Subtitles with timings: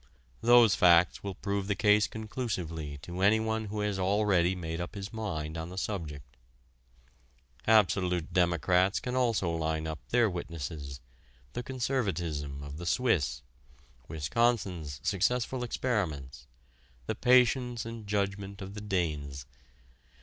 [0.41, 5.13] Those facts will prove the case conclusively to anyone who has already made up his
[5.13, 6.37] mind on the subject.
[7.67, 11.01] Absolute democrats can also line up their witnesses:
[11.53, 13.43] the conservatism of the Swiss,
[14.07, 16.47] Wisconsin's successful experiments,
[17.05, 19.45] the patience and judgment of the Danes.